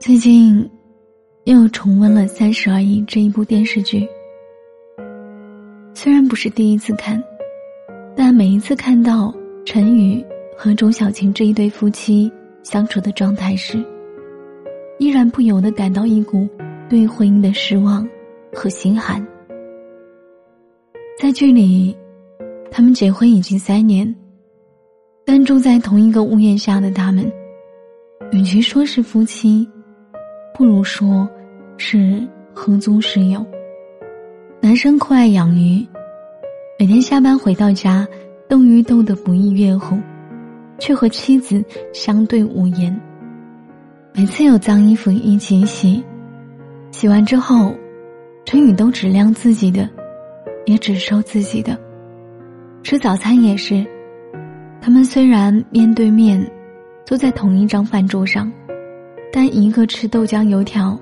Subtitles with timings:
[0.00, 0.68] 最近
[1.42, 4.06] 又重温了《三十而已》这一部电视剧，
[5.92, 7.20] 虽然不是第一次看，
[8.16, 9.34] 但每一次看到
[9.66, 10.24] 陈宇
[10.56, 12.30] 和钟小琴这一对夫妻
[12.62, 13.84] 相处的状态时，
[15.00, 16.48] 依然不由得感到一股
[16.88, 18.08] 对婚姻的失望
[18.54, 19.20] 和心寒。
[21.20, 21.94] 在剧里，
[22.70, 24.14] 他们结婚已经三年，
[25.26, 27.28] 但住在同一个屋檐下的他们，
[28.30, 29.68] 与其说是夫妻。
[30.58, 31.30] 不如说，
[31.76, 32.20] 是
[32.52, 33.46] 合租室友。
[34.60, 35.86] 男生酷爱养鱼，
[36.80, 38.04] 每天下班回到家，
[38.48, 39.96] 斗鱼斗得不亦乐乎，
[40.80, 43.00] 却和妻子相对无言。
[44.12, 46.02] 每次有脏衣服一起洗，
[46.90, 47.72] 洗完之后，
[48.44, 49.88] 陈宇都只晾自己的，
[50.66, 51.78] 也只收自己的。
[52.82, 53.86] 吃早餐也是，
[54.80, 56.44] 他们虽然面对面，
[57.06, 58.52] 坐在同一张饭桌上。
[59.30, 60.98] 但一个吃豆浆油条，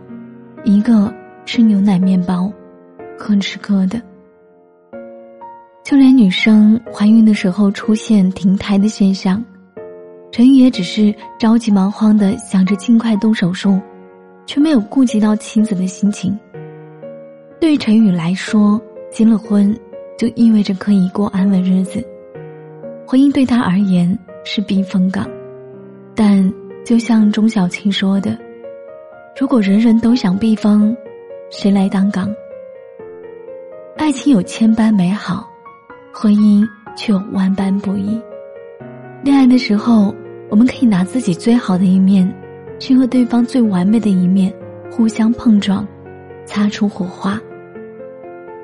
[0.64, 1.12] 一个
[1.44, 2.52] 吃牛奶面包，
[3.16, 4.02] 各吃各的。
[5.84, 9.42] 就连女生怀孕的时候出现停胎的现象，
[10.32, 13.80] 陈宇也只是着急忙慌的想着尽快动手术，
[14.44, 16.36] 却没有顾及到妻子的心情。
[17.60, 18.80] 对于陈宇来说，
[19.12, 19.72] 结了婚
[20.18, 22.04] 就意味着可以过安稳日子，
[23.06, 25.24] 婚姻对他而言是避风港，
[26.14, 26.52] 但。
[26.86, 28.38] 就像钟小青说的
[29.36, 30.96] ：“如果人人都想避风，
[31.50, 32.32] 谁来当港？
[33.96, 35.50] 爱情有千般美好，
[36.14, 36.64] 婚姻
[36.96, 38.22] 却万般不易。
[39.24, 40.14] 恋爱的时候，
[40.48, 42.32] 我们可以拿自己最好的一面，
[42.78, 44.54] 去和对方最完美的一面
[44.88, 45.84] 互相碰撞，
[46.44, 47.36] 擦出火花。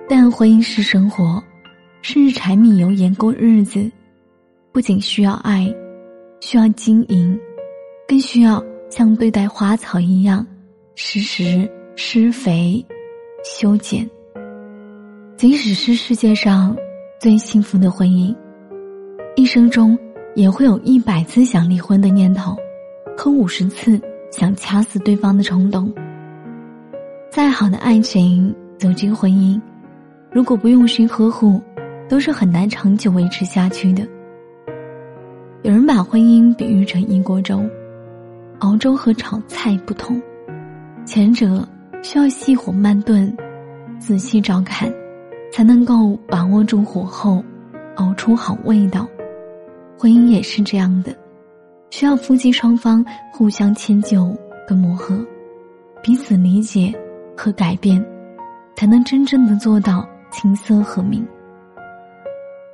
[0.08, 1.42] 但婚姻是生活，
[2.02, 3.90] 是柴米油盐过日子，
[4.70, 5.68] 不仅需要爱，
[6.38, 7.36] 需要经营。”
[8.12, 10.46] 更需要像对待花草一样，
[10.96, 12.84] 时时施肥、
[13.42, 14.06] 修剪。
[15.34, 16.76] 即使是世界上
[17.18, 18.36] 最幸福的婚姻，
[19.34, 19.98] 一生中
[20.34, 22.54] 也会有一百次想离婚的念头，
[23.16, 23.98] 和五十次
[24.30, 25.90] 想掐死对方的冲动。
[27.30, 29.58] 再好的爱情走进婚姻，
[30.30, 31.62] 如果不用心呵护，
[32.10, 34.06] 都是很难长久维持下去的。
[35.62, 37.58] 有人把婚姻比喻成一锅粥。
[38.62, 40.22] 熬粥和炒菜不同，
[41.04, 41.66] 前者
[42.00, 43.36] 需要细火慢炖，
[43.98, 44.88] 仔细照看，
[45.52, 47.42] 才能够把握住火候，
[47.96, 49.04] 熬出好味道。
[49.98, 51.12] 婚姻也是这样的，
[51.90, 54.32] 需要夫妻双方互相迁就
[54.68, 55.18] 跟磨合，
[56.00, 56.94] 彼此理解
[57.36, 58.00] 和改变，
[58.76, 61.26] 才能真正的做到琴瑟和鸣。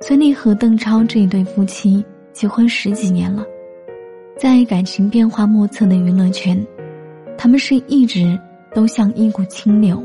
[0.01, 3.43] 孙俪和邓超这一对夫妻结婚十几年了。
[4.39, 6.65] 在感情变化莫测的娱乐圈，
[7.37, 8.39] 他们是一直
[8.73, 10.01] 都像一股清流。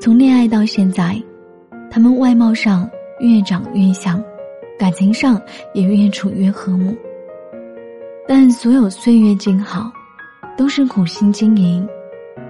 [0.00, 1.22] 从恋爱到现在，
[1.90, 4.24] 他们外貌上越长越像，
[4.78, 5.38] 感情上
[5.74, 6.96] 也越处越和睦。
[8.26, 9.92] 但所有岁月静好，
[10.56, 11.86] 都是苦心经营，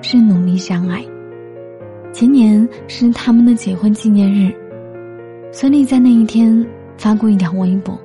[0.03, 1.05] 是努力相爱。
[2.13, 4.55] 前年是他们的结婚纪念日，
[5.51, 6.65] 孙俪在那一天
[6.97, 8.01] 发过一条微博。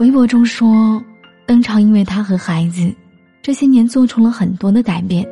[0.00, 0.98] 微博中说，
[1.46, 2.90] 邓超因为他和孩子，
[3.42, 5.28] 这些年做出了很多的改变。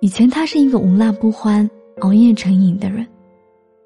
[0.00, 1.68] 以前他是一个无辣不欢、
[2.00, 3.06] 熬夜成瘾的人，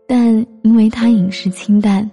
[0.07, 2.09] 但因为他饮食清淡，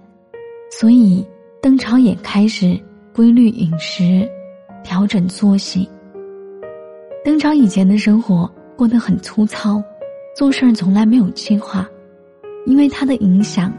[0.72, 1.24] 所以
[1.62, 2.76] 邓超也开始
[3.14, 4.28] 规律饮食，
[4.84, 5.88] 调整作息。
[7.24, 9.80] 邓超以前的生活过得很粗糙，
[10.36, 11.88] 做事儿从来没有计划。
[12.66, 13.72] 因为他的影响，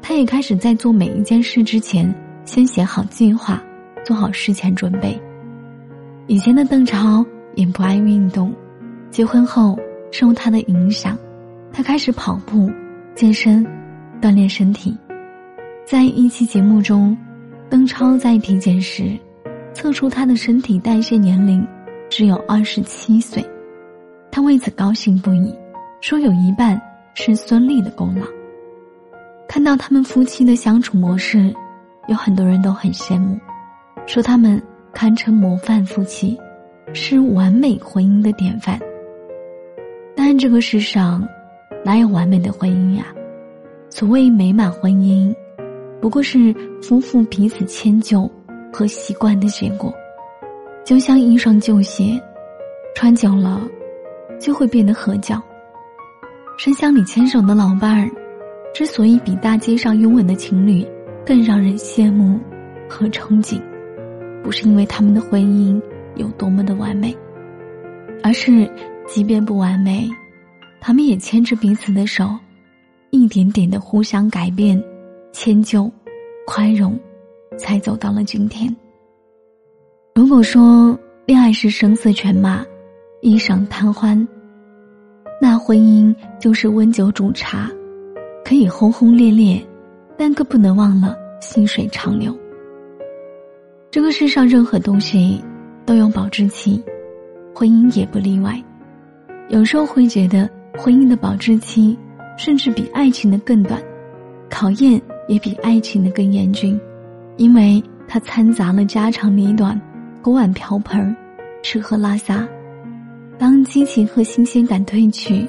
[0.00, 2.08] 他也开始在做每一件事之前。
[2.48, 3.62] 先写好计划，
[4.02, 5.20] 做好事前准备。
[6.28, 7.22] 以前的邓超
[7.54, 8.50] 也不爱运动，
[9.10, 9.78] 结婚后
[10.10, 11.14] 受他的影响，
[11.70, 12.72] 他开始跑步、
[13.14, 13.62] 健身，
[14.18, 14.96] 锻炼身体。
[15.84, 17.14] 在一期节目中，
[17.68, 19.14] 邓超在体检时，
[19.74, 21.62] 测出他的身体代谢年龄
[22.08, 23.44] 只有二十七岁，
[24.30, 25.54] 他为此高兴不已，
[26.00, 26.80] 说有一半
[27.12, 28.24] 是孙俪的功劳。
[29.46, 31.54] 看到他们夫妻的相处模式。
[32.08, 33.38] 有很多人都很羡慕，
[34.06, 34.60] 说他们
[34.94, 36.38] 堪称模范夫妻，
[36.94, 38.80] 是完美婚姻的典范。
[40.16, 41.22] 但这个世上，
[41.84, 43.04] 哪有完美的婚姻呀？
[43.90, 45.34] 所谓美满婚姻，
[46.00, 48.30] 不过是夫妇彼此迁就
[48.72, 49.92] 和习惯的结果。
[50.86, 52.18] 就像一双旧鞋，
[52.94, 53.60] 穿久了，
[54.40, 55.42] 就会变得合脚。
[56.56, 58.10] 深巷里牵手的老伴儿，
[58.74, 60.86] 之所以比大街上拥吻的情侣。
[61.24, 62.38] 更让人羡慕
[62.88, 63.60] 和憧憬，
[64.42, 65.80] 不是因为他们的婚姻
[66.16, 67.16] 有多么的完美，
[68.22, 68.70] 而是
[69.06, 70.08] 即便不完美，
[70.80, 72.28] 他们也牵着彼此的手，
[73.10, 74.82] 一点点的互相改变、
[75.32, 75.90] 迁就、
[76.46, 76.98] 宽容，
[77.56, 78.74] 才走到了今天。
[80.14, 82.64] 如果说恋爱是声色犬马、
[83.20, 84.26] 一晌贪欢，
[85.40, 87.70] 那婚姻就是温酒煮茶，
[88.44, 89.64] 可以轰轰烈烈，
[90.18, 92.36] 但可不能忘了细水长流。
[93.90, 95.42] 这个世上任何东西
[95.86, 96.82] 都有保质期，
[97.54, 98.60] 婚姻也不例外。
[99.48, 101.96] 有时候会觉得婚姻的保质期
[102.36, 103.80] 甚至比爱情的更短，
[104.50, 106.78] 考验也比爱情的更严峻，
[107.36, 109.80] 因为它掺杂了家长里短、
[110.20, 111.16] 锅碗瓢盆、
[111.62, 112.46] 吃喝拉撒。
[113.38, 115.46] 当激情和新鲜感褪去，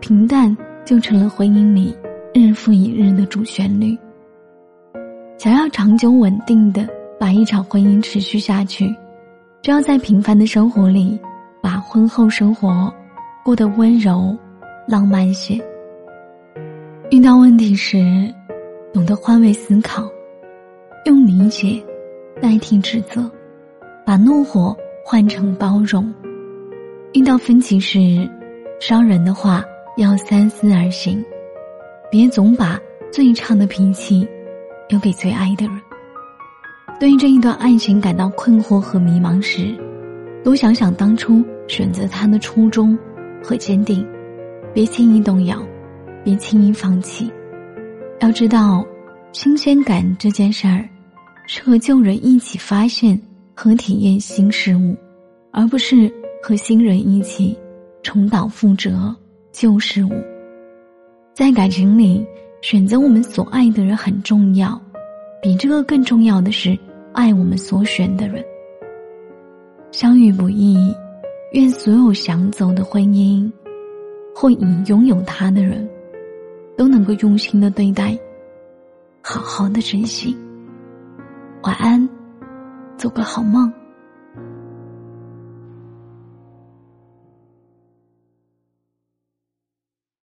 [0.00, 1.94] 平淡就成了婚姻里
[2.38, 3.96] 日复一日的主旋律。
[5.38, 6.86] 想要长久稳定的。
[7.18, 8.94] 把一场婚姻持续下去，
[9.62, 11.18] 就要在平凡的生活里，
[11.62, 12.92] 把婚后生活
[13.42, 14.36] 过得温柔、
[14.86, 15.58] 浪漫些。
[17.10, 18.30] 遇到问题时，
[18.92, 20.06] 懂得换位思考，
[21.06, 21.82] 用理解
[22.38, 23.30] 代替指责，
[24.04, 26.12] 把怒火换成包容。
[27.14, 28.28] 遇到分歧时，
[28.78, 29.64] 伤人的话
[29.96, 31.24] 要三思而行，
[32.10, 32.78] 别总把
[33.12, 34.26] 最差的脾气
[34.88, 35.80] 留给最爱的人。
[36.98, 39.76] 对于这一段爱情感到困惑和迷茫时，
[40.42, 42.96] 多想想当初选择他的初衷
[43.42, 44.06] 和坚定，
[44.72, 45.60] 别轻易动摇，
[46.24, 47.30] 别轻易放弃。
[48.20, 48.86] 要知道，
[49.32, 50.88] 新鲜感这件事儿，
[51.46, 53.20] 是和旧人一起发现
[53.54, 54.96] 和体验新事物，
[55.50, 56.10] 而不是
[56.42, 57.58] 和新人一起
[58.02, 59.14] 重蹈覆辙
[59.52, 60.12] 旧事物。
[61.36, 62.26] 在感情里，
[62.62, 64.80] 选择我们所爱的人很重要，
[65.42, 66.74] 比这个更重要的是。
[67.12, 68.42] 爱我们所选的人，
[69.90, 70.94] 相遇不易，
[71.52, 73.50] 愿所有想走的婚姻，
[74.34, 75.86] 或已拥有他的人，
[76.74, 78.18] 都能够用心的对待，
[79.22, 80.34] 好好的珍惜。
[81.64, 82.08] 晚安，
[82.96, 83.70] 做个好梦。